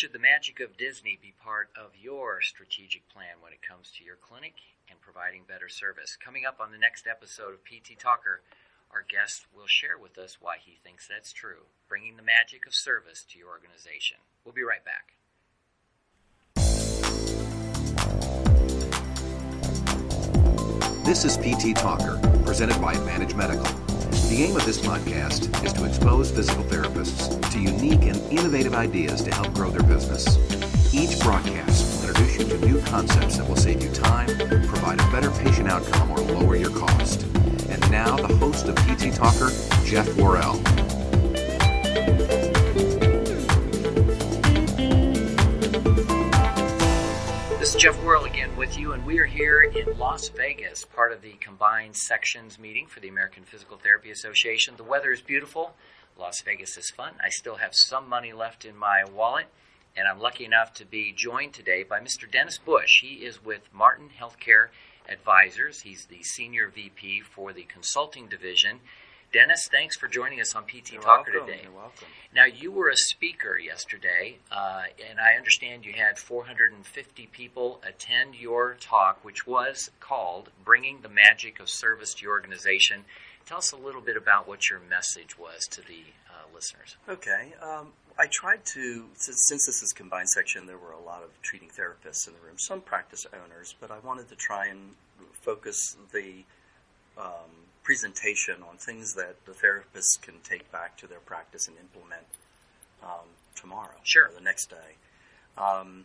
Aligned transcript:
Should 0.00 0.14
the 0.14 0.18
magic 0.18 0.60
of 0.60 0.78
Disney 0.78 1.18
be 1.20 1.34
part 1.44 1.68
of 1.76 1.90
your 1.94 2.40
strategic 2.40 3.06
plan 3.10 3.36
when 3.42 3.52
it 3.52 3.60
comes 3.60 3.92
to 3.98 4.02
your 4.02 4.16
clinic 4.16 4.54
and 4.88 4.98
providing 4.98 5.42
better 5.46 5.68
service? 5.68 6.16
Coming 6.16 6.46
up 6.46 6.56
on 6.58 6.72
the 6.72 6.78
next 6.78 7.06
episode 7.06 7.52
of 7.52 7.62
PT 7.66 7.98
Talker, 7.98 8.40
our 8.90 9.04
guest 9.06 9.44
will 9.54 9.66
share 9.66 9.98
with 9.98 10.16
us 10.16 10.38
why 10.40 10.56
he 10.58 10.78
thinks 10.82 11.06
that's 11.06 11.34
true, 11.34 11.68
bringing 11.86 12.16
the 12.16 12.22
magic 12.22 12.66
of 12.66 12.74
service 12.74 13.26
to 13.28 13.38
your 13.38 13.48
organization. 13.48 14.16
We'll 14.42 14.54
be 14.54 14.62
right 14.62 14.80
back. 14.82 15.12
This 21.04 21.26
is 21.26 21.36
PT 21.36 21.76
Talker, 21.76 22.18
presented 22.46 22.80
by 22.80 22.94
Advantage 22.94 23.34
Medical. 23.34 23.89
The 24.10 24.44
aim 24.44 24.56
of 24.56 24.64
this 24.64 24.78
podcast 24.78 25.64
is 25.64 25.72
to 25.74 25.84
expose 25.84 26.30
physical 26.30 26.64
therapists 26.64 27.50
to 27.52 27.58
unique 27.60 28.02
and 28.02 28.16
innovative 28.32 28.74
ideas 28.74 29.22
to 29.22 29.34
help 29.34 29.52
grow 29.54 29.70
their 29.70 29.82
business. 29.82 30.36
Each 30.92 31.18
broadcast 31.20 32.02
will 32.02 32.08
introduce 32.08 32.38
you 32.38 32.44
to 32.48 32.66
new 32.66 32.80
concepts 32.82 33.36
that 33.38 33.48
will 33.48 33.56
save 33.56 33.82
you 33.82 33.90
time, 33.90 34.26
provide 34.66 35.00
a 35.00 35.10
better 35.10 35.30
patient 35.30 35.68
outcome, 35.68 36.10
or 36.10 36.18
lower 36.18 36.56
your 36.56 36.70
cost. 36.70 37.22
And 37.68 37.90
now, 37.90 38.16
the 38.16 38.36
host 38.36 38.66
of 38.66 38.74
PT 38.76 39.14
Talker, 39.14 39.50
Jeff 39.84 40.12
Worrell. 40.16 40.60
This 47.60 47.74
is 47.74 47.82
Jeff 47.82 48.02
Worrell 48.02 48.24
again 48.24 48.56
with 48.56 48.78
you, 48.78 48.94
and 48.94 49.04
we 49.04 49.18
are 49.18 49.26
here 49.26 49.60
in 49.60 49.98
Las 49.98 50.30
Vegas, 50.30 50.86
part 50.86 51.12
of 51.12 51.20
the 51.20 51.32
combined 51.32 51.94
sections 51.94 52.58
meeting 52.58 52.86
for 52.86 53.00
the 53.00 53.08
American 53.08 53.44
Physical 53.44 53.76
Therapy 53.76 54.10
Association. 54.10 54.76
The 54.78 54.82
weather 54.82 55.12
is 55.12 55.20
beautiful. 55.20 55.74
Las 56.18 56.40
Vegas 56.42 56.78
is 56.78 56.88
fun. 56.88 57.12
I 57.22 57.28
still 57.28 57.56
have 57.56 57.74
some 57.74 58.08
money 58.08 58.32
left 58.32 58.64
in 58.64 58.78
my 58.78 59.04
wallet, 59.04 59.48
and 59.94 60.08
I'm 60.08 60.18
lucky 60.18 60.46
enough 60.46 60.72
to 60.76 60.86
be 60.86 61.12
joined 61.14 61.52
today 61.52 61.82
by 61.82 62.00
Mr. 62.00 62.28
Dennis 62.32 62.56
Bush. 62.56 63.02
He 63.02 63.26
is 63.26 63.44
with 63.44 63.68
Martin 63.74 64.08
Healthcare 64.18 64.68
Advisors. 65.06 65.82
He's 65.82 66.06
the 66.06 66.22
Senior 66.22 66.68
VP 66.68 67.20
for 67.20 67.52
the 67.52 67.64
Consulting 67.64 68.26
Division. 68.26 68.80
Dennis, 69.32 69.68
thanks 69.70 69.96
for 69.96 70.08
joining 70.08 70.40
us 70.40 70.56
on 70.56 70.64
PT 70.64 70.92
You're 70.92 71.02
Talker 71.02 71.30
welcome. 71.32 71.46
today. 71.46 71.60
You're 71.62 71.72
welcome. 71.72 72.08
Now, 72.34 72.46
you 72.46 72.72
were 72.72 72.88
a 72.88 72.96
speaker 72.96 73.56
yesterday, 73.58 74.38
uh, 74.50 74.84
and 75.08 75.20
I 75.20 75.34
understand 75.34 75.84
you 75.84 75.92
had 75.92 76.18
450 76.18 77.28
people 77.30 77.80
attend 77.86 78.34
your 78.34 78.76
talk, 78.80 79.24
which 79.24 79.46
was 79.46 79.90
called 80.00 80.50
Bringing 80.64 81.02
the 81.02 81.08
Magic 81.08 81.60
of 81.60 81.70
Service 81.70 82.12
to 82.14 82.24
Your 82.24 82.32
Organization. 82.32 83.04
Tell 83.46 83.58
us 83.58 83.70
a 83.70 83.76
little 83.76 84.00
bit 84.00 84.16
about 84.16 84.48
what 84.48 84.68
your 84.68 84.80
message 84.80 85.38
was 85.38 85.64
to 85.70 85.80
the 85.80 86.02
uh, 86.28 86.52
listeners. 86.52 86.96
Okay. 87.08 87.52
Um, 87.62 87.92
I 88.18 88.26
tried 88.32 88.64
to, 88.74 89.04
since, 89.14 89.48
this 89.48 89.80
is 89.80 89.92
combined 89.94 90.28
section, 90.28 90.66
there 90.66 90.76
were 90.76 90.92
a 90.92 91.00
lot 91.00 91.22
of 91.22 91.30
treating 91.42 91.68
therapists 91.68 92.26
in 92.26 92.34
the 92.34 92.40
room, 92.40 92.58
some 92.58 92.80
practice 92.80 93.26
owners, 93.32 93.76
but 93.80 93.92
I 93.92 94.00
wanted 94.00 94.28
to 94.30 94.34
try 94.34 94.66
and 94.66 94.90
focus 95.40 95.96
the 96.12 96.42
um, 97.16 97.50
presentation 97.82 98.56
on 98.68 98.76
things 98.76 99.14
that 99.14 99.36
the 99.46 99.52
therapists 99.52 100.20
can 100.20 100.34
take 100.44 100.70
back 100.70 100.96
to 100.98 101.06
their 101.06 101.18
practice 101.20 101.66
and 101.68 101.76
implement 101.78 102.26
um, 103.02 103.26
tomorrow 103.56 103.94
Sure. 104.04 104.28
or 104.28 104.32
the 104.34 104.40
next 104.40 104.70
day. 104.70 104.96
Um, 105.58 106.04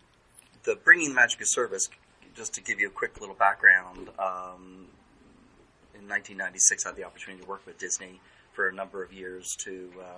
the 0.64 0.76
bringing 0.76 1.14
magic 1.14 1.42
of 1.42 1.48
service, 1.48 1.88
just 2.36 2.54
to 2.56 2.62
give 2.62 2.80
you 2.80 2.88
a 2.88 2.92
quick 2.92 3.20
little 3.20 3.36
background, 3.36 4.10
um, 4.20 4.88
in 5.94 6.10
1996, 6.10 6.86
I 6.86 6.90
had 6.90 6.96
the 6.98 7.04
opportunity 7.04 7.44
to 7.44 7.50
work 7.50 7.66
with 7.66 7.78
Disney 7.78 8.20
for 8.54 8.68
a 8.68 8.74
number 8.74 9.04
of 9.04 9.14
years 9.14 9.56
to 9.66 9.90
uh, 10.00 10.18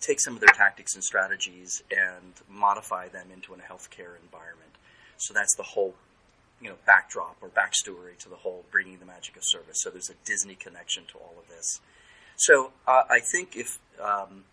take 0.00 0.20
some 0.20 0.34
of 0.34 0.40
their 0.40 0.54
tactics 0.54 0.94
and 0.94 1.02
strategies 1.04 1.82
and 1.90 2.32
modify 2.48 3.08
them 3.08 3.28
into 3.32 3.52
a 3.54 3.56
healthcare 3.56 4.14
environment. 4.22 4.70
So 5.16 5.34
that's 5.34 5.54
the 5.56 5.62
whole, 5.62 5.94
you 6.60 6.68
know, 6.68 6.76
backdrop 6.86 7.36
or 7.40 7.48
backstory 7.48 8.16
to 8.18 8.28
the 8.28 8.36
whole 8.36 8.64
bringing 8.70 8.98
the 8.98 9.06
magic 9.06 9.36
of 9.36 9.44
service. 9.44 9.78
So 9.82 9.90
there's 9.90 10.10
a 10.10 10.14
Disney 10.24 10.54
connection 10.54 11.04
to 11.12 11.18
all 11.18 11.34
of 11.38 11.48
this. 11.48 11.80
So 12.36 12.72
uh, 12.86 13.02
I 13.10 13.20
think 13.20 13.56
if 13.56 13.78
um, 14.02 14.44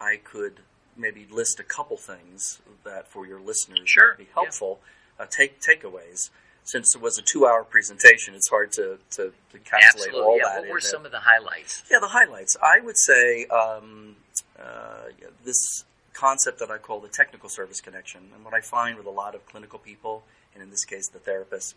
I 0.00 0.16
could 0.22 0.60
maybe 0.96 1.26
list 1.30 1.58
a 1.60 1.62
couple 1.62 1.96
things 1.96 2.60
that 2.84 3.08
for 3.08 3.26
your 3.26 3.40
listeners 3.40 3.80
Sure, 3.84 4.10
might 4.12 4.18
be 4.18 4.24
yeah. 4.24 4.30
helpful, 4.34 4.80
uh, 5.18 5.26
take 5.30 5.60
takeaways. 5.60 6.30
Since 6.62 6.94
it 6.94 7.00
was 7.00 7.18
a 7.18 7.22
two-hour 7.22 7.64
presentation, 7.64 8.34
it's 8.34 8.48
hard 8.48 8.70
to, 8.72 8.98
to, 9.12 9.32
to 9.52 9.58
encapsulate 9.58 10.12
all 10.14 10.36
Yeah. 10.36 10.44
that. 10.44 10.60
What 10.60 10.70
were 10.70 10.80
some 10.80 11.04
of 11.06 11.10
the 11.10 11.20
highlights? 11.20 11.82
yeah, 11.90 11.98
the 12.00 12.08
highlights. 12.08 12.54
I 12.62 12.80
would 12.80 12.98
say 12.98 13.46
um, 13.46 14.16
uh, 14.62 15.04
this 15.44 15.84
concept 16.12 16.58
that 16.58 16.70
I 16.70 16.76
call 16.78 17.00
the 17.00 17.08
technical 17.08 17.48
service 17.48 17.80
connection, 17.80 18.20
and 18.34 18.44
what 18.44 18.52
I 18.52 18.60
find 18.60 18.98
with 18.98 19.06
a 19.06 19.10
lot 19.10 19.34
of 19.34 19.44
clinical 19.46 19.78
people, 19.78 20.22
and 20.54 20.62
in 20.62 20.70
this 20.70 20.84
case 20.84 21.08
the 21.08 21.18
therapist, 21.18 21.74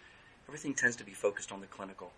everything 0.47 0.73
tends 0.73 0.95
to 0.97 1.03
be 1.03 1.11
focused 1.11 1.51
on 1.51 1.61
the 1.61 1.67
clinical. 1.67 2.11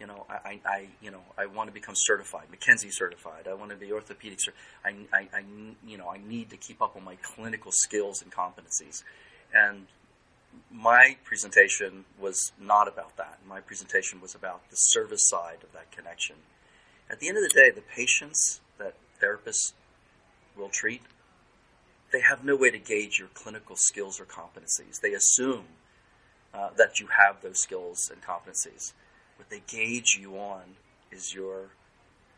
You 0.00 0.06
know, 0.06 0.26
I, 0.30 0.60
I, 0.64 0.86
you 1.02 1.10
know, 1.10 1.22
I 1.36 1.46
want 1.46 1.68
to 1.68 1.74
become 1.74 1.94
certified, 1.96 2.44
McKenzie 2.52 2.92
certified. 2.92 3.48
I 3.48 3.54
want 3.54 3.72
to 3.72 3.76
be 3.76 3.90
orthopedic. 3.90 4.38
I, 4.84 4.90
I, 5.12 5.28
I, 5.34 5.42
you 5.84 5.98
know, 5.98 6.08
I 6.08 6.18
need 6.18 6.50
to 6.50 6.56
keep 6.56 6.80
up 6.80 6.94
on 6.94 7.02
my 7.02 7.16
clinical 7.20 7.72
skills 7.72 8.22
and 8.22 8.30
competencies, 8.30 9.02
and 9.52 9.86
my 10.70 11.16
presentation 11.24 12.04
was 12.20 12.52
not 12.60 12.88
about 12.88 13.16
that. 13.16 13.38
My 13.46 13.60
presentation 13.60 14.20
was 14.20 14.34
about 14.34 14.68
the 14.70 14.76
service 14.76 15.28
side 15.28 15.58
of 15.62 15.72
that 15.72 15.90
connection. 15.90 16.36
At 17.10 17.20
the 17.20 17.28
end 17.28 17.38
of 17.38 17.42
the 17.42 17.54
day, 17.54 17.70
the 17.70 17.80
patients 17.80 18.60
that 18.78 18.94
therapists 19.20 19.72
will 20.56 20.68
treat, 20.68 21.02
they 22.12 22.20
have 22.20 22.44
no 22.44 22.56
way 22.56 22.70
to 22.70 22.78
gauge 22.78 23.18
your 23.18 23.28
clinical 23.28 23.76
skills 23.76 24.20
or 24.20 24.24
competencies. 24.24 25.00
They 25.00 25.12
assume 25.12 25.64
uh, 26.54 26.70
that 26.76 26.98
you 26.98 27.08
have 27.08 27.42
those 27.42 27.60
skills 27.60 28.10
and 28.12 28.22
competencies. 28.22 28.92
What 29.36 29.50
they 29.50 29.62
gauge 29.66 30.18
you 30.20 30.36
on 30.36 30.76
is 31.12 31.34
your 31.34 31.70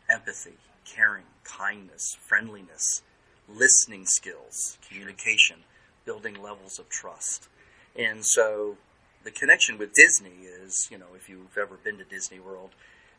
empathy, 0.09 0.57
caring, 0.85 1.25
kindness, 1.43 2.17
friendliness, 2.19 3.01
listening 3.49 4.05
skills, 4.05 4.77
communication, 4.87 5.57
building 6.05 6.41
levels 6.41 6.79
of 6.79 6.89
trust. 6.89 7.47
And 7.95 8.25
so 8.25 8.77
the 9.23 9.31
connection 9.31 9.77
with 9.77 9.93
Disney 9.93 10.45
is, 10.45 10.87
you 10.91 10.97
know, 10.97 11.07
if 11.15 11.29
you've 11.29 11.57
ever 11.57 11.77
been 11.83 11.97
to 11.97 12.03
Disney 12.03 12.39
World 12.39 12.71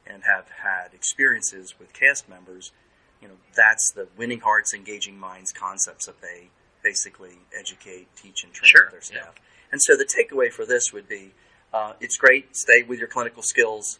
and 0.06 0.22
have 0.24 0.46
had 0.62 0.94
experiences 0.94 1.74
with 1.78 1.92
cast 1.92 2.28
members, 2.28 2.72
you 3.20 3.28
know, 3.28 3.34
that's 3.54 3.92
the 3.94 4.08
winning 4.16 4.40
hearts, 4.40 4.74
engaging 4.74 5.18
minds 5.18 5.52
concepts 5.52 6.06
that 6.06 6.20
they 6.20 6.48
basically 6.82 7.38
educate, 7.56 8.08
teach, 8.16 8.42
and 8.42 8.52
train 8.52 8.68
Sure, 8.68 8.90
their 8.90 9.00
yeah. 9.12 9.28
And 9.72 9.80
so 9.82 9.96
the 9.96 10.04
takeaway 10.04 10.52
for 10.52 10.64
this 10.64 10.92
would 10.92 11.08
be 11.08 11.32
uh, 11.72 11.94
it's 12.00 12.16
great, 12.16 12.54
stay 12.56 12.82
with 12.82 12.98
your 12.98 13.08
clinical 13.08 13.42
skills, 13.42 13.98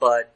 but 0.00 0.32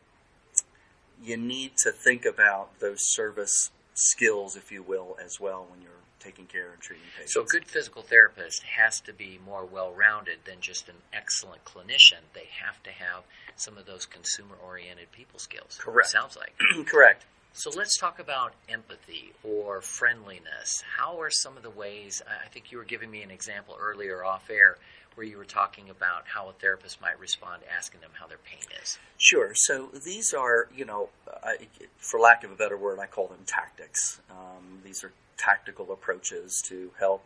you 1.23 1.37
need 1.37 1.73
to 1.79 1.91
think 1.91 2.27
about 2.27 2.79
those 2.81 2.99
service 3.01 3.71
skills, 3.95 4.57
if 4.57 4.71
you 4.71 4.83
will, 4.83 5.17
as 5.25 5.41
well 5.41 5.67
when 5.71 5.81
you're 5.81 5.91
taking 6.21 6.47
care 6.47 6.71
and 6.73 6.81
treating 6.81 7.05
patients. 7.17 7.33
So, 7.33 7.43
a 7.43 7.47
good 7.47 7.65
physical 7.65 8.03
therapist 8.03 8.63
has 8.65 9.01
to 9.01 9.13
be 9.13 9.39
more 9.45 9.65
well 9.65 9.93
rounded 9.93 10.41
than 10.45 10.61
just 10.61 10.89
an 10.89 10.97
excellent 11.13 11.65
clinician. 11.65 12.21
They 12.35 12.49
have 12.63 12.83
to 12.83 12.91
have 12.91 13.25
some 13.57 13.79
of 13.79 13.87
those 13.87 14.05
consumer 14.05 14.57
oriented 14.65 15.13
people 15.13 15.39
skills. 15.39 15.79
Correct. 15.81 16.11
Sounds 16.11 16.37
like. 16.37 16.53
Correct. 16.87 17.25
So, 17.59 17.71
let's 17.75 17.97
talk 17.97 18.19
about 18.19 18.53
empathy 18.69 19.33
or 19.43 19.81
friendliness. 19.81 20.85
How 20.99 21.19
are 21.23 21.31
some 21.31 21.57
of 21.57 21.63
the 21.63 21.71
ways? 21.71 22.21
I 22.29 22.49
think 22.49 22.71
you 22.71 22.77
were 22.77 22.85
giving 22.85 23.11
me 23.11 23.23
an 23.23 23.31
example 23.31 23.75
earlier 23.81 24.23
off 24.23 24.51
air 24.51 24.77
where 25.15 25.27
you 25.27 25.39
were 25.39 25.47
talking 25.47 25.89
about 25.89 26.25
how 26.27 26.51
a 26.51 26.53
therapist 26.53 27.01
might 27.01 27.19
respond 27.19 27.63
asking 27.75 28.03
them 28.03 28.11
how 28.13 28.27
their 28.27 28.41
pain 28.45 28.61
is. 28.83 28.99
Sure. 29.17 29.53
So 29.55 29.89
these 30.05 30.35
are, 30.35 30.69
you 30.77 30.85
know, 30.85 31.09
I, 31.43 31.57
for 31.97 32.21
lack 32.21 32.45
of 32.45 32.53
a 32.53 32.57
better 32.57 32.77
word, 32.77 32.99
I 32.99 33.07
call 33.07 33.27
them 33.27 33.45
tactics. 33.47 34.21
Um, 34.31 34.83
these 34.85 35.03
are 35.03 35.13
tactical 35.39 35.91
approaches 35.93 36.63
to 36.67 36.91
help 36.99 37.25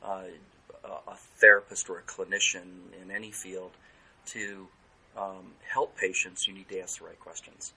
uh, 0.00 0.26
a 0.84 0.88
a 0.88 1.16
therapist 1.40 1.90
or 1.90 1.98
a 1.98 2.02
clinician 2.02 2.92
in 3.02 3.10
any 3.10 3.32
field 3.32 3.72
to 4.26 4.68
um, 5.16 5.54
help 5.68 5.96
patients. 5.96 6.46
You 6.46 6.54
need 6.54 6.68
to 6.68 6.78
ask 6.78 7.00
the 7.00 7.06
right 7.06 7.18
questions. 7.18 7.72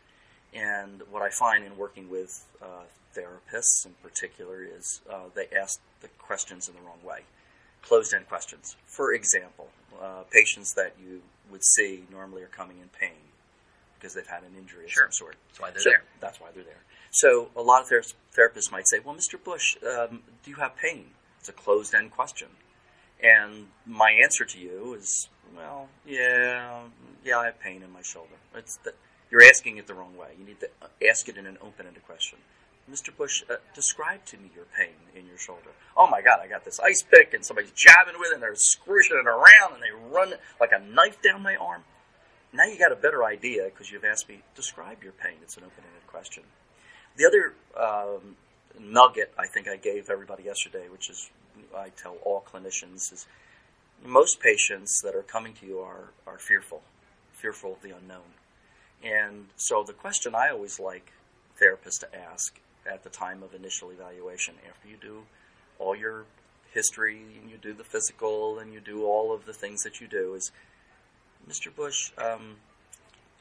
And 0.54 1.02
what 1.12 1.22
I 1.22 1.30
find 1.30 1.64
in 1.64 1.78
working 1.78 2.10
with 2.10 2.46
uh, 2.62 2.84
therapists 3.16 3.86
in 3.86 3.94
particular 4.02 4.64
is 4.64 5.02
uh, 5.12 5.24
they 5.36 5.48
ask 5.56 5.80
the 6.02 6.08
questions 6.18 6.68
in 6.68 6.76
the 6.76 6.82
wrong 6.82 7.00
way 7.04 7.22
closed 7.82 8.14
end 8.14 8.28
questions. 8.28 8.76
For 8.88 9.14
example, 9.14 9.70
uh, 10.02 10.24
patients 10.32 10.74
that 10.74 10.94
you 11.02 11.22
would 11.50 11.64
see 11.64 12.04
normally 12.12 12.42
are 12.44 12.48
coming 12.48 12.78
in 12.82 12.90
pain 13.00 13.16
because 13.98 14.14
they've 14.14 14.28
had 14.28 14.44
an 14.44 14.52
injury 14.58 14.86
of 14.86 14.92
Sure. 14.92 15.04
some 15.04 15.12
sort. 15.14 15.36
That's 15.48 15.60
why 15.62 15.72
they're 15.72 15.80
So 15.82 15.90
there. 15.92 16.04
That's 16.20 16.40
why 16.42 16.48
they're 16.54 16.64
there. 16.64 16.84
So 17.12 17.50
a 17.56 17.62
lot 17.62 17.82
of 17.84 17.90
thera- 17.90 18.14
therapists 18.38 18.70
might 18.72 18.88
say, 18.88 19.00
"Well, 19.00 19.16
Mr. 19.16 19.42
Bush, 19.42 19.78
um, 19.84 20.24
do 20.44 20.52
you 20.52 20.58
have 20.58 20.76
pain?" 20.76 21.14
It's 21.40 21.48
a 21.50 21.54
closed 21.54 21.96
end 21.96 22.12
question, 22.12 22.50
and 23.24 23.70
my 23.86 24.12
answer 24.12 24.44
to 24.46 24.60
you 24.60 24.94
is, 24.94 25.30
"Well, 25.56 25.88
yeah, 26.06 26.84
yeah, 27.24 27.40
I 27.40 27.46
have 27.46 27.60
pain 27.62 27.82
in 27.82 27.92
my 27.92 28.02
shoulder." 28.02 28.36
It's 28.56 28.76
the, 28.84 28.94
you're 29.32 29.44
asking 29.44 29.78
it 29.78 29.88
the 29.88 29.94
wrong 29.94 30.18
way. 30.18 30.30
You 30.40 30.46
need 30.46 30.60
to 30.60 30.70
ask 31.08 31.30
it 31.30 31.38
in 31.38 31.46
an 31.46 31.58
open 31.62 31.88
ended 31.88 32.06
question. 32.06 32.40
Mr. 32.90 33.16
Bush, 33.16 33.44
uh, 33.50 33.56
describe 33.76 34.26
to 34.26 34.38
me 34.38 34.50
your 34.56 34.66
pain 34.76 34.96
in 35.16 35.28
your 35.28 35.38
shoulder. 35.38 35.70
Oh 35.96 36.08
my 36.08 36.22
God, 36.22 36.40
I 36.42 36.48
got 36.48 36.66
this 36.66 36.80
ice 36.80 37.04
pick 37.04 37.34
and 37.34 37.46
somebody's 37.46 37.72
jabbing 37.72 38.20
with 38.20 38.32
it 38.32 38.34
and 38.36 38.42
they're 38.42 38.56
squishing 38.56 39.18
it 39.18 39.28
around 39.28 39.74
and 39.74 39.84
they 39.84 39.92
run 40.12 40.34
like 40.60 40.72
a 40.72 40.80
knife 40.80 41.22
down 41.22 41.44
my 41.44 41.56
arm. 41.56 41.84
Now 42.52 42.64
you 42.64 42.80
got 42.80 42.92
a 42.92 42.96
better 42.96 43.24
idea 43.24 43.66
because 43.66 43.92
you've 43.92 44.06
asked 44.06 44.28
me, 44.28 44.40
describe 44.56 45.04
your 45.04 45.12
pain. 45.12 45.36
It's 45.44 45.56
an 45.58 45.64
open 45.64 45.84
ended 45.86 46.08
question. 46.08 46.44
The 47.16 47.26
other 47.26 47.54
um, 47.80 48.36
nugget 48.80 49.34
I 49.38 49.46
think 49.46 49.68
I 49.68 49.76
gave 49.76 50.10
everybody 50.10 50.44
yesterday, 50.44 50.88
which 50.90 51.10
is 51.10 51.30
I 51.78 51.90
tell 51.90 52.16
all 52.24 52.44
clinicians, 52.52 53.14
is 53.14 53.28
most 54.04 54.40
patients 54.40 55.02
that 55.04 55.16
are 55.16 55.22
coming 55.22 55.54
to 55.56 55.66
you 55.66 55.80
are, 55.80 56.10
are 56.26 56.40
fearful, 56.40 56.82
fearful 57.34 57.74
of 57.74 57.82
the 57.82 57.96
unknown. 57.96 58.34
And 59.04 59.48
so 59.56 59.84
the 59.84 59.94
question 59.94 60.36
I 60.36 60.50
always 60.50 60.80
like 60.80 61.12
therapists 61.62 62.00
to 62.00 62.16
ask 62.16 62.60
at 62.86 63.04
the 63.04 63.10
time 63.10 63.44
of 63.44 63.54
initial 63.54 63.92
evaluation, 63.92 64.56
after 64.68 64.88
you 64.88 64.98
do 65.00 65.24
all 65.78 65.96
your 65.96 66.26
history 66.74 67.22
and 67.42 67.50
you 67.50 67.58
do 67.58 67.74
the 67.74 67.84
physical 67.84 68.60
and 68.60 68.74
you 68.74 68.80
do 68.80 69.06
all 69.06 69.34
of 69.34 69.46
the 69.46 69.54
things 69.54 69.84
that 69.84 70.02
you 70.02 70.08
do, 70.08 70.34
is 70.34 70.52
Mr. 71.48 71.74
Bush, 71.74 72.12
um, 72.18 72.58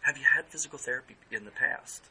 have 0.02 0.16
you 0.16 0.24
had 0.34 0.46
physical 0.46 0.78
therapy 0.78 1.16
in 1.30 1.44
the 1.44 1.50
past? 1.50 2.04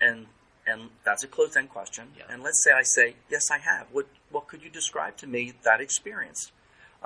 And 0.00 0.26
and 0.66 0.88
that's 1.04 1.22
a 1.22 1.26
closed 1.26 1.56
end 1.56 1.68
question. 1.68 2.08
Yeah. 2.16 2.24
And 2.30 2.42
let's 2.42 2.64
say 2.64 2.72
I 2.72 2.82
say, 2.82 3.16
yes, 3.30 3.50
I 3.50 3.58
have. 3.58 3.86
What 3.92 4.06
what 4.30 4.48
could 4.48 4.62
you 4.62 4.70
describe 4.70 5.16
to 5.18 5.26
me 5.26 5.52
that 5.64 5.80
experience? 5.80 6.52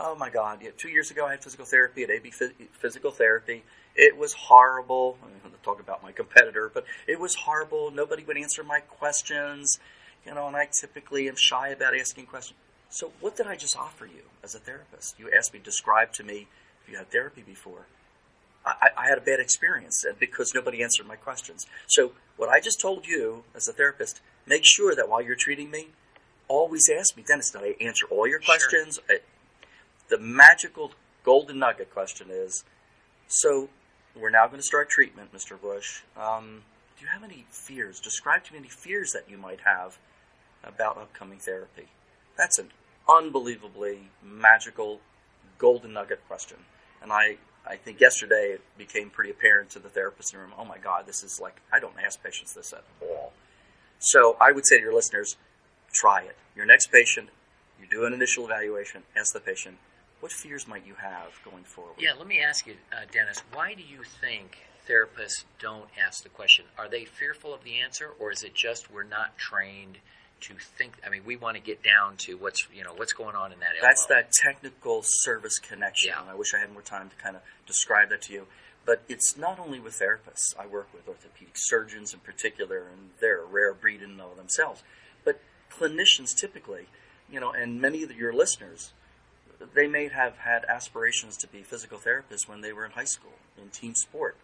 Oh 0.00 0.14
my 0.14 0.30
God! 0.30 0.60
Yeah, 0.62 0.70
two 0.76 0.90
years 0.90 1.10
ago, 1.10 1.26
I 1.26 1.32
had 1.32 1.42
physical 1.42 1.66
therapy 1.66 2.04
at 2.04 2.10
AB 2.10 2.30
Physical 2.30 3.10
Therapy. 3.10 3.64
It 3.96 4.16
was 4.16 4.32
horrible. 4.32 5.18
I'm 5.20 5.30
going 5.42 5.52
to 5.52 5.64
talk 5.64 5.80
about 5.80 6.04
my 6.04 6.12
competitor, 6.12 6.70
but 6.72 6.84
it 7.08 7.18
was 7.18 7.34
horrible. 7.34 7.90
Nobody 7.90 8.22
would 8.22 8.38
answer 8.38 8.62
my 8.62 8.78
questions, 8.78 9.80
you 10.24 10.32
know, 10.32 10.46
and 10.46 10.54
I 10.54 10.68
typically 10.70 11.28
am 11.28 11.34
shy 11.36 11.70
about 11.70 11.96
asking 11.96 12.26
questions. 12.26 12.56
So, 12.90 13.10
what 13.20 13.36
did 13.36 13.48
I 13.48 13.56
just 13.56 13.76
offer 13.76 14.06
you 14.06 14.22
as 14.44 14.54
a 14.54 14.60
therapist? 14.60 15.16
You 15.18 15.32
asked 15.36 15.52
me, 15.52 15.58
to 15.58 15.64
describe 15.64 16.12
to 16.12 16.22
me 16.22 16.46
if 16.84 16.88
you 16.88 16.96
had 16.96 17.10
therapy 17.10 17.42
before. 17.42 17.86
I, 18.64 18.90
I 18.96 19.08
had 19.08 19.18
a 19.18 19.22
bad 19.22 19.40
experience 19.40 20.04
because 20.20 20.52
nobody 20.54 20.80
answered 20.80 21.08
my 21.08 21.16
questions. 21.16 21.66
So, 21.88 22.12
what 22.36 22.48
I 22.48 22.60
just 22.60 22.80
told 22.80 23.04
you 23.08 23.42
as 23.52 23.66
a 23.66 23.72
therapist, 23.72 24.20
make 24.46 24.62
sure 24.64 24.94
that 24.94 25.08
while 25.08 25.22
you're 25.22 25.34
treating 25.34 25.72
me, 25.72 25.88
always 26.46 26.88
ask 26.88 27.16
me, 27.16 27.24
Dennis, 27.26 27.50
did 27.50 27.62
I 27.62 27.74
answer 27.84 28.06
all 28.10 28.28
your 28.28 28.38
questions? 28.38 29.00
Sure. 29.08 29.18
The 30.08 30.19
magical 30.19 30.93
golden 31.25 31.58
nugget 31.58 31.93
question 31.93 32.28
is 32.31 32.64
so 33.26 33.69
we're 34.16 34.31
now 34.31 34.46
going 34.46 34.58
to 34.58 34.66
start 34.66 34.88
treatment, 34.88 35.32
Mr. 35.32 35.60
Bush. 35.60 36.00
Um, 36.16 36.62
do 36.99 37.05
you 37.05 37.10
have 37.10 37.22
any 37.22 37.44
fears? 37.50 38.00
Describe 38.00 38.44
to 38.44 38.52
me 38.52 38.58
any 38.58 38.69
fears 38.69 39.12
that 39.12 39.31
you 39.31 39.37
might 39.37 39.60
have 39.60 39.99
about 40.64 40.96
upcoming 40.96 41.38
therapy. 41.38 41.88
That's 42.37 42.58
an 42.58 42.70
unbelievably 43.08 44.10
magical 44.25 45.00
golden 45.58 45.93
nugget 45.93 46.26
question. 46.26 46.56
And 47.02 47.12
I, 47.12 47.37
I 47.66 47.76
think 47.76 48.00
yesterday 48.00 48.52
it 48.55 48.62
became 48.76 49.10
pretty 49.10 49.31
apparent 49.31 49.70
to 49.70 49.78
the 49.78 49.88
therapist 49.88 50.32
in 50.32 50.40
the 50.40 50.46
room, 50.46 50.55
oh 50.58 50.64
my 50.64 50.78
God, 50.78 51.06
this 51.06 51.22
is 51.22 51.38
like, 51.40 51.60
I 51.72 51.78
don't 51.78 51.94
ask 52.05 52.22
patients 52.22 52.55
this 52.55 52.72
at 52.72 52.84
all. 53.02 53.32
So 53.99 54.37
I 54.40 54.52
would 54.52 54.66
say 54.66 54.78
to 54.78 54.82
your 54.82 54.94
listeners, 54.94 55.37
try 55.93 56.22
it. 56.22 56.37
Your 56.56 56.66
next 56.66 56.88
patient, 56.90 57.28
you 57.81 57.87
do 57.88 58.05
an 58.05 58.12
initial 58.12 58.44
evaluation, 58.44 59.02
ask 59.16 59.32
the 59.32 59.40
patient, 59.40 59.76
what 60.20 60.32
fears 60.32 60.67
might 60.67 60.87
you 60.87 60.94
have 60.94 61.32
going 61.44 61.65
forward? 61.65 61.94
Yeah, 61.99 62.12
let 62.19 62.26
me 62.26 62.41
ask 62.41 62.67
you, 62.67 62.75
uh, 62.93 63.03
Dennis, 63.12 63.43
why 63.53 63.75
do 63.75 63.82
you 63.82 64.03
think 64.20 64.59
therapists 64.88 65.44
don't 65.61 65.88
ask 66.03 66.23
the 66.23 66.29
question? 66.29 66.65
Are 66.79 66.88
they 66.88 67.05
fearful 67.05 67.55
of 67.55 67.62
the 67.65 67.81
answer, 67.81 68.11
or 68.19 68.32
is 68.32 68.43
it 68.43 68.55
just 68.55 68.91
we're 68.91 69.05
not 69.05 69.38
trained 69.38 69.99
to 70.43 70.55
think? 70.55 70.94
I 71.06 71.11
mean, 71.11 71.23
we 71.25 71.37
want 71.37 71.56
to 71.56 71.62
get 71.62 71.82
down 71.82 72.17
to 72.19 72.35
what's 72.35 72.67
you 72.75 72.85
know 72.85 72.94
what's 72.94 73.12
going 73.12 73.37
on 73.37 73.53
in 73.53 73.61
that. 73.61 73.70
That's 73.81 74.06
that 74.06 74.32
technical 74.32 75.03
service 75.05 75.59
connection. 75.59 76.11
Yeah. 76.11 76.32
I 76.32 76.35
wish 76.35 76.55
I 76.55 76.59
had 76.59 76.73
more 76.73 76.82
time 76.82 77.11
to 77.11 77.17
kind 77.17 77.37
of 77.37 77.43
describe 77.67 78.11
that 78.11 78.23
to 78.23 78.32
you. 78.32 78.47
But 78.88 79.03
it's 79.06 79.37
not 79.37 79.59
only 79.59 79.81
with 79.81 80.00
therapists. 80.00 80.59
I 80.59 80.67
work 80.67 80.88
with 80.94 81.06
orthopedic 81.06 81.56
surgeons 81.56 82.15
in 82.15 82.20
particular, 82.20 82.87
and 82.91 83.11
they're 83.20 83.43
a 83.43 83.47
rare 83.47 83.75
breed 83.75 84.00
in 84.00 84.12
and 84.12 84.20
of 84.23 84.37
themselves. 84.37 84.82
But 85.26 85.43
clinicians 85.70 86.35
typically, 86.35 86.87
you 87.31 87.38
know, 87.38 87.53
and 87.53 87.82
many 87.82 88.03
of 88.03 88.11
your 88.12 88.32
listeners, 88.32 88.94
they 89.75 89.87
may 89.87 90.08
have 90.08 90.37
had 90.38 90.64
aspirations 90.64 91.37
to 91.38 91.46
be 91.46 91.62
physical 91.62 91.99
therapists 91.99 92.49
when 92.49 92.60
they 92.60 92.72
were 92.72 92.84
in 92.84 92.93
high 92.93 93.05
school 93.05 93.32
in 93.60 93.69
team 93.70 93.94
sport. 93.94 94.37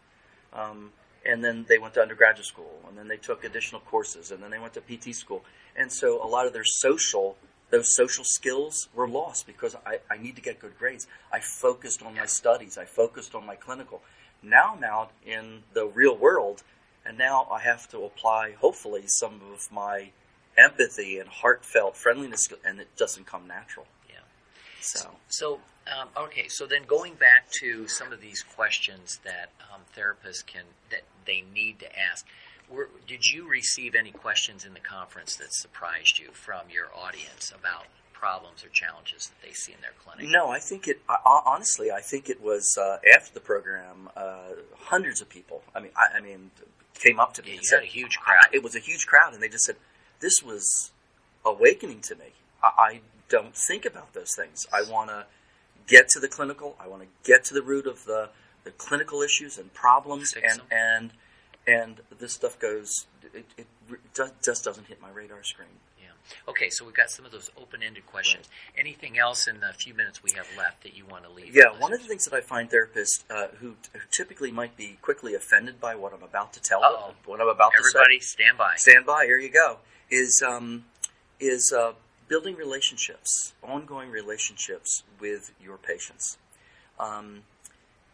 Um, 0.52 0.93
and 1.25 1.43
then 1.43 1.64
they 1.69 1.78
went 1.78 1.94
to 1.94 2.02
undergraduate 2.02 2.46
school, 2.46 2.81
and 2.87 2.99
then 2.99 3.08
they 3.08 3.16
took 3.16 3.44
additional 3.44 3.81
courses, 3.81 4.31
and 4.31 4.43
then 4.43 4.50
they 4.50 4.58
went 4.58 4.75
to 4.75 4.81
PT 4.81 5.14
school. 5.14 5.43
And 5.76 5.90
so 5.90 6.22
a 6.22 6.28
lot 6.28 6.46
of 6.46 6.52
their 6.52 6.64
social, 6.64 7.37
those 7.70 7.94
social 7.94 8.25
skills 8.25 8.88
were 8.94 9.08
lost 9.08 9.46
because 9.46 9.75
I, 9.87 10.00
I 10.11 10.19
need 10.19 10.37
to 10.37 10.43
get 10.43 10.58
good 10.58 10.78
grades. 10.78 11.06
I 11.32 11.40
focused 11.40 12.02
on 12.02 12.14
my 12.14 12.26
studies, 12.26 12.76
I 12.76 12.84
focused 12.84 13.34
on 13.34 13.46
my 13.46 13.56
clinical. 13.56 14.02
Now 14.43 14.75
I'm 14.76 14.84
out 14.84 15.12
in 15.25 15.62
the 15.72 15.87
real 15.87 16.16
world, 16.16 16.62
and 17.06 17.16
now 17.16 17.46
I 17.50 17.61
have 17.61 17.88
to 17.90 18.05
apply, 18.05 18.52
hopefully, 18.61 19.05
some 19.06 19.40
of 19.52 19.72
my 19.72 20.11
empathy 20.56 21.19
and 21.19 21.28
heartfelt 21.28 21.96
friendliness, 21.96 22.49
and 22.64 22.81
it 22.81 22.94
doesn't 22.96 23.26
come 23.26 23.46
natural. 23.49 23.87
So, 24.84 25.10
So, 25.28 25.60
um, 25.86 26.08
okay, 26.16 26.46
so 26.48 26.66
then 26.66 26.82
going 26.86 27.14
back 27.14 27.50
to 27.60 27.88
some 27.88 28.12
of 28.12 28.20
these 28.20 28.42
questions 28.42 29.19
that 29.25 29.50
um, 29.72 29.81
therapists 29.96 30.44
can 30.44 30.64
that 30.90 31.02
they 31.26 31.42
need 31.54 31.78
to 31.81 31.98
ask. 31.98 32.26
Were, 32.70 32.88
did 33.06 33.26
you 33.26 33.46
receive 33.48 33.94
any 33.94 34.10
questions 34.10 34.64
in 34.64 34.72
the 34.72 34.81
conference 34.81 35.36
that 35.36 35.52
surprised 35.52 36.19
you 36.19 36.31
from 36.32 36.62
your 36.70 36.86
audience 36.96 37.52
about 37.54 37.84
problems 38.12 38.64
or 38.64 38.69
challenges 38.70 39.26
that 39.26 39.46
they 39.46 39.52
see 39.52 39.72
in 39.72 39.81
their 39.82 39.92
clinic? 40.02 40.31
No, 40.32 40.48
I 40.48 40.58
think 40.58 40.88
it. 40.88 41.00
I, 41.08 41.16
honestly, 41.44 41.90
I 41.90 42.00
think 42.00 42.30
it 42.30 42.42
was 42.42 42.76
uh, 42.80 42.98
after 43.14 43.34
the 43.34 43.40
program. 43.40 44.08
Uh, 44.16 44.54
hundreds 44.78 45.20
of 45.20 45.28
people. 45.28 45.62
I 45.75 45.80
mean, 45.80 45.90
I, 45.96 46.19
I 46.19 46.20
mean, 46.20 46.50
came 46.94 47.20
up 47.20 47.34
to 47.34 47.42
me 47.42 47.50
Yeah, 47.50 47.56
and 47.56 47.64
said, 47.64 47.82
a 47.82 47.87
huge 47.87 48.19
crowd. 48.19 48.44
It 48.52 48.62
was 48.62 48.75
a 48.75 48.80
huge 48.80 49.06
crowd, 49.06 49.34
and 49.34 49.42
they 49.42 49.48
just 49.48 49.64
said, 49.64 49.76
"This 50.20 50.42
was 50.42 50.90
awakening 51.44 52.00
to 52.02 52.14
me. 52.16 52.32
I, 52.62 52.70
I 52.78 53.00
don't 53.29 53.56
think 53.56 53.85
about 53.85 54.12
those 54.12 54.35
things. 54.37 54.67
I 54.73 54.82
want 54.91 55.11
to 55.11 55.26
get 55.87 56.09
to 56.11 56.21
the 56.21 56.29
clinical. 56.29 56.76
I 56.81 56.88
want 56.88 57.03
to 57.03 57.09
get 57.25 57.44
to 57.47 57.55
the 57.55 57.62
root 57.62 57.87
of 57.87 58.05
the 58.05 58.31
the 58.65 58.71
clinical 58.71 59.21
issues 59.21 59.59
and 59.59 59.73
problems, 59.75 60.32
and 60.35 60.61
them. 60.61 60.67
and 60.71 61.11
and 61.67 62.00
this 62.19 62.32
stuff 62.35 62.59
goes. 62.59 63.06
It, 63.32 63.47
it 63.56 63.67
does, 64.15 64.32
just 64.44 64.65
doesn't 64.65 64.87
hit 64.87 65.00
my 65.00 65.11
radar 65.11 65.43
screen. 65.43 65.69
Yeah. 66.00 66.09
Okay, 66.49 66.71
so 66.71 66.85
we've 66.85 66.94
got 66.94 67.11
some 67.11 67.25
of 67.25 67.32
those 67.32 67.50
open-ended 67.61 68.06
questions. 68.06 68.49
Anything 68.79 69.19
else 69.19 69.47
in 69.47 69.61
the 69.61 69.73
few 69.76 69.93
minutes 69.93 70.23
we 70.23 70.33
have 70.33 70.47
left 70.57 70.83
that 70.85 70.97
you 70.97 71.04
want 71.04 71.25
to 71.25 71.31
leave? 71.31 71.54
Yeah, 71.54 71.78
one 71.78 71.93
of 71.93 72.00
the 72.00 72.07
things 72.07 72.25
that 72.26 72.35
I 72.35 72.40
find 72.40 72.71
therapists 72.71 73.25
uh, 73.31 73.49
who, 73.61 73.75
who 73.93 73.99
typically 74.16 74.50
might 74.52 74.76
be 74.76 74.99
quickly 75.02 75.35
offended 75.35 75.81
by 75.81 75.95
what 75.95 76.12
I'm 76.14 76.23
about 76.23 76.52
to 76.54 76.61
tell 76.62 76.83
Uh-oh. 76.83 77.09
them, 77.09 77.16
what 77.26 77.40
I'm 77.40 77.49
about 77.49 77.73
Everybody, 77.76 78.19
to 78.19 78.25
say. 78.25 78.45
Everybody, 78.45 78.57
stand 78.57 78.59
by. 78.59 78.75
stand 78.76 79.07
by. 79.07 79.25
Here 79.26 79.38
you 79.38 79.50
go. 79.50 79.78
Is 80.11 80.43
um, 80.47 80.85
is 81.40 81.73
uh, 81.76 81.93
building 82.28 82.57
relationships, 82.57 83.52
ongoing 83.62 84.11
relationships 84.11 85.02
with 85.21 85.52
your 85.62 85.76
patients. 85.76 86.38
Um, 86.99 87.43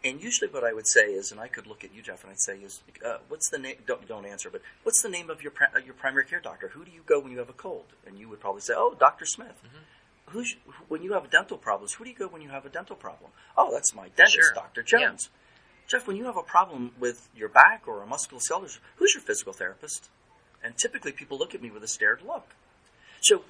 and 0.03 0.23
usually, 0.23 0.51
what 0.51 0.65
I 0.65 0.73
would 0.73 0.87
say 0.89 1.09
is, 1.13 1.31
and 1.31 1.39
I 1.39 1.49
could 1.49 1.67
look 1.67 1.85
at 1.85 1.95
you, 1.95 2.01
Jeff, 2.01 2.23
and 2.25 2.31
I'd 2.33 2.41
say, 2.41 2.57
is 2.57 2.83
uh, 3.05 3.19
what's 3.29 3.51
the 3.51 3.59
name? 3.59 3.77
Don't 3.87 4.07
don't 4.09 4.25
answer, 4.25 4.49
but 4.49 4.63
what's 4.83 5.03
the 5.03 5.11
name 5.11 5.29
of 5.29 5.43
your 5.43 5.51
pri- 5.51 5.69
uh, 5.75 5.81
your 5.85 5.93
primary 5.95 6.25
care 6.25 6.41
doctor? 6.41 6.69
Who 6.69 6.85
do 6.85 6.91
you 6.91 7.03
go 7.05 7.21
when 7.21 7.33
you 7.33 7.39
have 7.39 7.51
a 7.51 7.55
cold? 7.55 7.85
And 8.07 8.19
you 8.19 8.29
would 8.31 8.41
probably 8.41 8.63
say, 8.63 8.73
oh, 8.77 8.97
Doctor 8.99 9.27
Smith. 9.27 9.61
Who's 10.31 10.57
when 10.89 11.03
you 11.03 11.13
have 11.13 11.29
dental 11.29 11.59
problems? 11.59 11.93
Who 11.95 12.05
do 12.05 12.11
you 12.11 12.17
go 12.17 12.29
when 12.29 12.41
you 12.41 12.49
have 12.51 12.65
a 12.65 12.69
dental 12.69 12.97
problem? 12.97 13.33
Oh, 13.59 13.71
that's 13.73 13.95
my 13.95 14.09
dentist, 14.17 14.37
Sure. 14.37 14.55
Doctor 14.55 14.85
Yeah. 14.91 15.09
Jones. 15.09 15.29
Jeff, 15.89 16.07
when 16.07 16.17
you 16.17 16.25
have 16.27 16.37
a 16.37 16.43
problem 16.43 16.93
with 17.01 17.29
your 17.37 17.49
back 17.49 17.83
or 17.87 18.03
a 18.03 18.07
musculoskeletal, 18.07 18.79
who's 18.97 19.13
your 19.15 19.23
physical 19.23 19.53
therapist? 19.53 20.09
And 20.63 20.77
typically, 20.79 21.11
people 21.11 21.37
look 21.37 21.53
at 21.55 21.61
me 21.61 21.71
with 21.71 21.83
a 21.83 21.89
stared 21.89 22.23
look. 22.25 22.55
So 23.21 23.43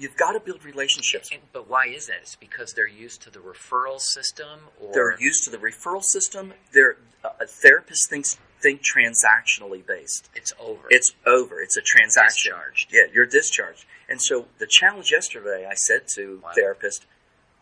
you've 0.00 0.16
got 0.16 0.32
to 0.32 0.40
build 0.40 0.64
relationships. 0.64 1.28
And, 1.30 1.42
but 1.52 1.68
why 1.68 1.86
is 1.86 2.06
that? 2.06 2.16
It's 2.22 2.34
because 2.36 2.72
they're 2.72 2.88
used 2.88 3.22
to 3.22 3.30
the 3.30 3.38
referral 3.38 4.00
system, 4.00 4.60
or 4.80 4.92
They're 4.92 5.20
used 5.20 5.44
to 5.44 5.50
the 5.50 5.58
referral 5.58 6.02
system. 6.02 6.54
They're 6.72 6.96
uh, 7.22 7.28
a 7.40 7.46
therapist 7.46 8.08
thinks 8.08 8.38
think 8.62 8.82
transactionally 8.82 9.86
based. 9.86 10.28
it's 10.34 10.52
over. 10.60 10.82
It's 10.90 11.12
over. 11.26 11.62
It's 11.62 11.76
a 11.76 11.80
transaction. 11.82 12.52
Discharged. 12.52 12.90
Yeah, 12.92 13.02
you're 13.12 13.26
discharged. 13.26 13.84
And 14.08 14.20
so 14.20 14.46
the 14.58 14.66
challenge 14.66 15.10
yesterday, 15.10 15.66
I 15.70 15.74
said 15.74 16.02
to 16.16 16.40
Wow. 16.42 16.50
therapist, 16.54 17.06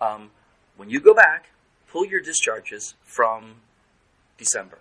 um, 0.00 0.30
when 0.76 0.90
you 0.90 0.98
go 1.00 1.14
back, 1.14 1.50
pull 1.88 2.04
your 2.04 2.20
discharges 2.20 2.94
from 3.04 3.56
December. 4.38 4.78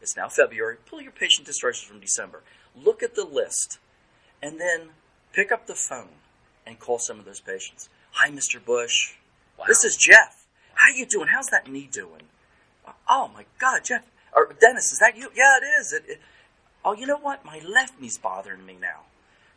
It's 0.00 0.16
now 0.16 0.28
February. 0.28 0.76
Pull 0.86 1.02
your 1.02 1.12
patient 1.12 1.46
discharges 1.46 1.82
from 1.82 2.00
December. 2.00 2.42
Look 2.74 3.02
at 3.02 3.14
the 3.14 3.24
list, 3.24 3.78
and 4.42 4.60
then 4.60 4.90
pick 5.32 5.52
up 5.52 5.66
the 5.66 5.74
phone 5.74 6.19
and 6.70 6.78
call 6.78 6.98
some 6.98 7.18
of 7.18 7.24
those 7.24 7.40
patients. 7.40 7.88
Hi, 8.12 8.30
Mr. 8.30 8.64
Bush. 8.64 9.14
Wow. 9.58 9.66
This 9.68 9.84
is 9.84 9.96
Jeff. 9.96 10.46
How 10.74 10.88
you 10.94 11.04
doing? 11.04 11.28
How's 11.28 11.48
that 11.48 11.70
knee 11.70 11.88
doing? 11.92 12.22
Oh 13.08 13.30
my 13.34 13.44
God, 13.60 13.80
Jeff 13.84 14.04
or 14.34 14.54
Dennis, 14.60 14.92
is 14.92 14.98
that 15.00 15.16
you? 15.16 15.30
Yeah, 15.34 15.58
it 15.60 15.64
is. 15.80 15.92
It, 15.92 16.04
it- 16.08 16.20
oh, 16.84 16.94
you 16.94 17.06
know 17.06 17.18
what? 17.18 17.44
My 17.44 17.60
left 17.68 18.00
knee's 18.00 18.16
bothering 18.18 18.64
me 18.64 18.76
now. 18.80 19.00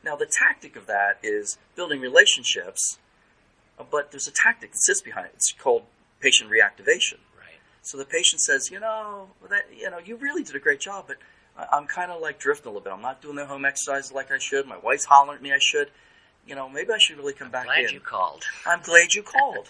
Now, 0.03 0.17
the 0.17 0.25
tactic 0.25 0.75
of 0.75 0.85
that 0.87 1.19
is 1.23 1.57
building 1.75 2.01
relationships, 2.01 2.97
but 3.89 4.11
there's 4.11 4.27
a 4.27 4.31
tactic 4.31 4.71
that 4.71 4.77
sits 4.79 5.01
behind 5.01 5.27
it. 5.27 5.31
It's 5.35 5.53
called 5.53 5.83
patient 6.19 6.49
reactivation. 6.49 7.19
Right. 7.39 7.59
So 7.83 7.97
the 7.97 8.03
patient 8.05 8.41
says, 8.41 8.69
you 8.69 8.79
know, 8.81 9.29
that 9.49 9.67
you 9.73 9.89
know, 9.89 9.99
you 9.99 10.17
really 10.17 10.43
did 10.43 10.55
a 10.55 10.59
great 10.59 10.81
job, 10.81 11.05
but 11.07 11.17
I'm 11.71 11.85
kind 11.85 12.11
of 12.11 12.21
like 12.21 12.39
drifting 12.39 12.67
a 12.67 12.69
little 12.71 12.83
bit. 12.83 12.91
I'm 12.91 13.01
not 13.01 13.21
doing 13.21 13.35
the 13.35 13.45
home 13.45 13.63
exercise 13.63 14.11
like 14.11 14.31
I 14.31 14.39
should. 14.39 14.67
My 14.67 14.77
wife's 14.77 15.05
hollering 15.05 15.37
at 15.37 15.41
me 15.43 15.53
I 15.53 15.59
should. 15.59 15.89
You 16.47 16.55
know, 16.55 16.67
maybe 16.69 16.91
I 16.93 16.97
should 16.97 17.17
really 17.17 17.33
come 17.33 17.51
back 17.51 17.65
Glad 17.65 17.85
in. 17.85 17.93
you 17.93 17.99
called. 17.99 18.43
I'm 18.65 18.81
glad 18.81 19.13
you 19.13 19.23
called. 19.23 19.69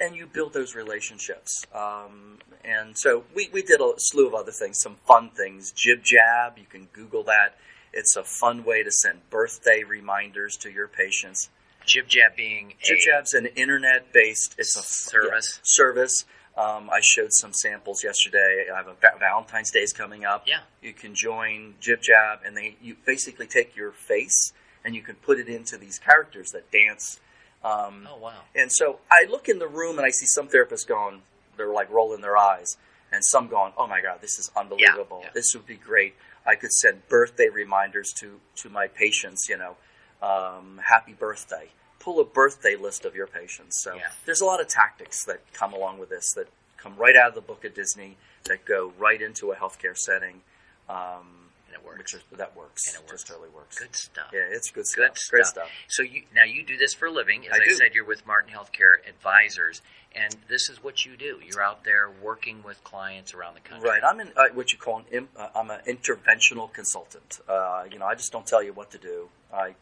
and 0.00 0.14
you 0.14 0.26
build 0.26 0.52
those 0.52 0.74
relationships. 0.74 1.64
Um, 1.74 2.38
and 2.64 2.96
so 2.96 3.24
we, 3.34 3.48
we 3.52 3.62
did 3.62 3.80
a 3.80 3.92
slew 3.98 4.26
of 4.28 4.34
other 4.34 4.52
things, 4.52 4.78
some 4.80 4.96
fun 5.06 5.30
things. 5.30 5.72
Jib 5.72 6.02
Jab, 6.04 6.56
you 6.58 6.66
can 6.68 6.88
Google 6.92 7.24
that. 7.24 7.56
It's 7.92 8.14
a 8.16 8.22
fun 8.22 8.64
way 8.64 8.82
to 8.84 8.90
send 8.92 9.28
birthday 9.30 9.82
reminders 9.82 10.56
to 10.58 10.70
your 10.70 10.86
patients. 10.88 11.48
Jib 11.86 12.06
Jab 12.06 12.36
being 12.36 12.74
Jib 12.82 12.98
Jab's 13.04 13.32
an 13.34 13.46
internet 13.46 14.12
based 14.12 14.54
it's 14.58 14.76
a 14.76 14.82
Service. 14.82 15.54
yeah, 15.56 15.60
service. 15.64 16.24
Um, 16.56 16.90
I 16.90 16.98
showed 17.02 17.32
some 17.32 17.52
samples 17.54 18.04
yesterday. 18.04 18.66
I 18.72 18.76
have 18.76 18.88
a 18.88 18.94
va- 18.94 19.16
Valentine's 19.18 19.70
Day 19.70 19.80
is 19.80 19.92
coming 19.92 20.24
up. 20.24 20.44
Yeah. 20.46 20.58
You 20.82 20.92
can 20.92 21.14
join 21.14 21.74
Jib 21.80 22.02
Jab, 22.02 22.40
and 22.44 22.56
they 22.56 22.76
you 22.82 22.96
basically 23.06 23.46
take 23.46 23.74
your 23.74 23.92
face 23.92 24.52
and 24.88 24.96
you 24.96 25.02
can 25.02 25.16
put 25.16 25.38
it 25.38 25.48
into 25.50 25.76
these 25.76 25.98
characters 25.98 26.50
that 26.52 26.70
dance. 26.72 27.20
Um, 27.62 28.08
Oh 28.10 28.16
wow. 28.16 28.32
and 28.54 28.72
so 28.72 29.00
I 29.10 29.26
look 29.28 29.46
in 29.46 29.58
the 29.58 29.68
room 29.68 29.98
and 29.98 30.06
I 30.06 30.08
see 30.10 30.24
some 30.24 30.48
therapists 30.48 30.86
going, 30.86 31.20
they're 31.58 31.70
like 31.74 31.90
rolling 31.90 32.22
their 32.22 32.38
eyes, 32.38 32.78
and 33.12 33.22
some 33.22 33.48
going, 33.48 33.72
"Oh 33.76 33.86
my 33.86 34.00
God, 34.00 34.20
this 34.22 34.38
is 34.38 34.50
unbelievable! 34.56 35.20
yeah. 35.24 35.30
This 35.34 35.52
would 35.54 35.66
be 35.66 35.74
great. 35.76 36.14
I 36.46 36.54
could 36.54 36.72
send 36.72 37.06
birthday 37.08 37.48
reminders 37.52 38.12
to 38.20 38.40
to 38.62 38.70
my 38.70 38.86
patients. 38.86 39.46
You 39.50 39.58
know, 39.58 39.76
um, 40.22 40.80
happy 40.82 41.12
birthday. 41.12 41.68
Pull 41.98 42.18
a 42.20 42.24
birthday 42.24 42.76
list 42.76 43.04
of 43.04 43.14
your 43.14 43.26
patients. 43.26 43.82
So 43.82 43.96
Yeah. 43.96 44.08
there's 44.24 44.40
a 44.40 44.46
lot 44.46 44.60
of 44.62 44.68
tactics 44.68 45.24
that 45.26 45.40
come 45.52 45.74
along 45.74 45.98
with 45.98 46.08
this 46.08 46.32
that 46.36 46.46
come 46.78 46.96
right 46.96 47.16
out 47.16 47.28
of 47.30 47.34
the 47.34 47.40
book 47.42 47.64
of 47.66 47.74
Disney 47.74 48.16
that 48.44 48.64
go 48.64 48.92
right 48.96 49.20
into 49.20 49.50
a 49.52 49.56
healthcare 49.56 49.96
setting. 49.96 50.40
Um, 50.88 51.47
And 51.68 51.76
it 51.76 51.84
works. 51.84 51.98
Which 51.98 52.14
is, 52.14 52.38
that 52.38 52.56
works. 52.56 52.88
And 52.88 52.96
it 52.96 53.00
works. 53.02 53.22
Just 53.22 53.26
totally 53.28 53.50
works. 53.54 53.78
Good 53.78 53.94
stuff. 53.94 54.30
Yeah, 54.32 54.40
it's 54.50 54.70
good 54.70 54.86
stuff. 54.86 55.08
Good 55.08 55.18
stuff. 55.18 55.30
Great 55.30 55.46
stuff. 55.46 55.68
So 55.88 56.02
you 56.02 56.22
now 56.34 56.44
you 56.44 56.64
do 56.64 56.76
this 56.76 56.94
for 56.94 57.06
a 57.06 57.10
living. 57.12 57.46
As 57.46 57.60
I 57.60 57.64
I, 57.64 57.74
said, 57.74 57.94
you're 57.94 58.04
with 58.06 58.26
Martin 58.26 58.52
Healthcare 58.52 58.96
Advisors, 59.08 59.82
and 60.14 60.34
this 60.48 60.68
is 60.70 60.82
what 60.82 61.04
you 61.04 61.16
do. 61.16 61.40
You're 61.46 61.62
out 61.62 61.84
there 61.84 62.10
working 62.22 62.62
with 62.62 62.82
clients 62.84 63.34
around 63.34 63.54
the 63.54 63.60
country. 63.60 63.88
Right. 63.88 64.02
I'm 64.02 64.18
in 64.20 64.28
uh, 64.36 64.44
what 64.54 64.72
you 64.72 64.78
call 64.78 64.98
an 64.98 65.04
im- 65.12 65.28
uh, 65.36 65.48
I'm 65.54 65.70
an 65.70 65.80
interventional 65.86 66.72
consultant. 66.72 67.40
Uh, 67.48 67.84
you 67.90 67.98
know, 67.98 68.06
I 68.06 68.14
just 68.14 68.32
don't 68.32 68.46
tell 68.46 68.62
you 68.62 68.72
what 68.72 68.90
to 68.92 68.98
do. 68.98 69.28
I 69.52 69.74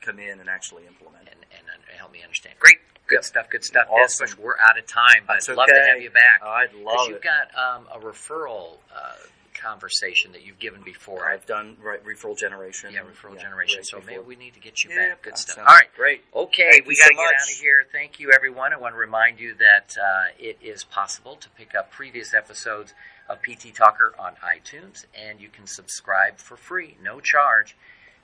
come 0.00 0.18
in 0.18 0.40
and 0.40 0.48
actually 0.48 0.86
implement. 0.86 1.28
And, 1.28 1.40
and, 1.52 1.66
help 1.96 2.12
me 2.12 2.22
understand. 2.22 2.54
Great. 2.58 2.76
Good 3.06 3.16
Yep. 3.16 3.24
stuff. 3.24 3.50
Good 3.50 3.64
stuff. 3.64 3.86
Awesome. 3.90 4.26
Des, 4.26 4.34
we're 4.42 4.58
out 4.58 4.78
of 4.78 4.86
time, 4.86 5.24
but 5.26 5.34
That's 5.34 5.48
I'd 5.48 5.56
love 5.56 5.68
to 5.68 5.74
have 5.80 6.00
you 6.02 6.10
back. 6.10 6.42
I'd 6.42 6.74
love 6.74 7.08
you've 7.08 7.16
it. 7.16 7.22
got 7.22 7.48
um, 7.56 7.86
a 7.94 7.98
referral 7.98 8.78
uh, 8.94 9.12
conversation 9.60 10.32
that 10.32 10.44
you've 10.44 10.58
given 10.58 10.82
before. 10.82 11.26
I've 11.26 11.46
done 11.46 11.76
right, 11.82 12.04
referral 12.04 12.36
generation. 12.36 12.92
yeah, 12.92 13.00
referral 13.00 13.38
generation. 13.40 13.78
right 13.78 13.86
So 13.86 14.00
maybe 14.06 14.22
we 14.22 14.36
need 14.36 14.54
to 14.54 14.60
get 14.60 14.84
you 14.84 14.90
Yeah, 14.90 15.08
back. 15.10 15.22
Good 15.22 15.38
stuff. 15.38 15.58
All 15.58 15.64
right. 15.64 15.86
great. 15.96 16.22
Okay, 16.34 16.70
Thank 16.72 16.86
we 16.86 16.96
got 16.96 17.08
to 17.08 17.14
so 17.14 17.22
get 17.22 17.34
out 17.34 17.42
of 17.42 17.48
here. 17.60 17.84
Thank 17.90 18.20
you, 18.20 18.32
everyone. 18.32 18.72
I 18.72 18.76
want 18.78 18.94
to 18.94 18.98
remind 18.98 19.40
you 19.40 19.54
that 19.54 19.96
uh, 20.02 20.24
it 20.38 20.58
is 20.62 20.84
possible 20.84 21.36
to 21.36 21.48
pick 21.50 21.74
up 21.74 21.90
previous 21.90 22.34
episodes 22.34 22.94
of 23.28 23.38
PT 23.42 23.74
Talker 23.74 24.14
on 24.18 24.34
iTunes, 24.44 25.04
and 25.14 25.40
you 25.40 25.48
can 25.48 25.66
subscribe 25.66 26.38
for 26.38 26.56
free, 26.56 26.96
no 27.02 27.20
charge, 27.20 27.76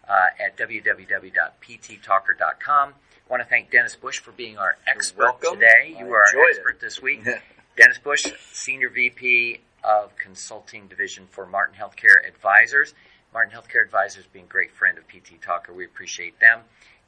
uh, 0.09 0.29
at 0.39 0.57
www.pttalker.com. 0.57 2.89
I 2.89 2.93
want 3.31 3.43
to 3.43 3.49
thank 3.49 3.71
Dennis 3.71 3.97
Bush 3.97 4.19
for 4.19 4.33
being 4.33 4.59
our 4.59 4.77
expert 4.87 5.41
today. 5.41 5.95
You 5.99 6.07
I 6.07 6.09
were 6.09 6.19
our 6.19 6.25
enjoyed 6.27 6.43
it. 6.51 6.57
expert 6.57 6.81
this 6.81 7.01
week. 7.01 7.25
Dennis 7.77 7.99
Bush, 7.99 8.27
Senior 8.53 8.91
VP 8.91 9.61
of 9.85 10.17
Consulting 10.17 10.87
Division 10.87 11.27
for 11.31 11.47
Martin 11.47 11.77
Healthcare 11.79 12.27
Advisors. 12.27 12.95
Martin 13.33 13.57
Healthcare 13.57 13.85
Advisors 13.85 14.25
being 14.33 14.45
a 14.45 14.49
great 14.49 14.73
friend 14.73 14.99
of 14.99 15.09
PT 15.09 15.41
Talker. 15.41 15.73
We 15.73 15.85
appreciate 15.85 16.39
them. 16.41 16.61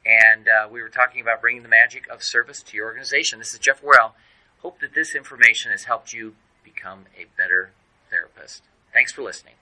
And 0.05 0.47
uh, 0.47 0.67
we 0.71 0.81
were 0.81 0.89
talking 0.89 1.21
about 1.21 1.41
bringing 1.41 1.63
the 1.63 1.69
magic 1.69 2.07
of 2.09 2.23
service 2.23 2.61
to 2.63 2.77
your 2.77 2.85
organization. 2.85 3.39
This 3.39 3.53
is 3.53 3.59
Jeff 3.59 3.83
Worrell. 3.83 4.15
Hope 4.61 4.79
that 4.79 4.93
this 4.93 5.15
information 5.15 5.71
has 5.71 5.83
helped 5.85 6.13
you 6.13 6.35
become 6.63 7.05
a 7.17 7.25
better 7.37 7.71
therapist. 8.09 8.63
Thanks 8.93 9.11
for 9.11 9.23
listening. 9.23 9.55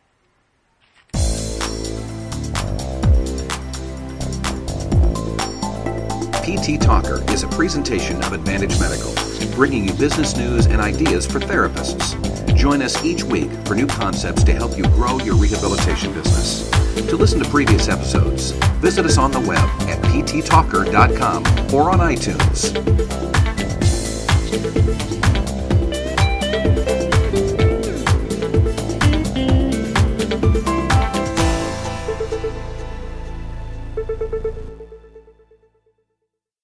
PT 6.43 6.77
Talker 6.77 7.23
is 7.31 7.43
a 7.43 7.47
presentation 7.47 8.21
of 8.21 8.33
Advantage 8.33 8.77
Medical, 8.77 9.13
bringing 9.55 9.85
you 9.85 9.93
business 9.93 10.35
news 10.35 10.65
and 10.65 10.81
ideas 10.81 11.25
for 11.25 11.39
therapists. 11.39 12.17
Join 12.53 12.81
us 12.81 13.01
each 13.01 13.23
week 13.23 13.49
for 13.65 13.75
new 13.75 13.87
concepts 13.87 14.43
to 14.43 14.53
help 14.53 14.77
you 14.77 14.83
grow 14.83 15.19
your 15.19 15.35
rehabilitation 15.35 16.11
business. 16.11 16.69
To 17.07 17.15
listen 17.15 17.41
to 17.41 17.49
previous 17.49 17.87
episodes, 17.87 18.51
visit 18.81 19.05
us 19.05 19.17
on 19.17 19.31
the 19.31 19.39
web 19.39 19.63
at 19.87 20.01
pttalker.com 20.03 21.45
or 21.73 21.89
on 21.89 21.99
iTunes. 21.99 22.73